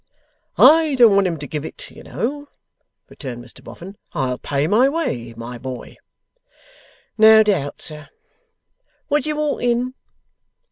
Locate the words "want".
1.13-1.27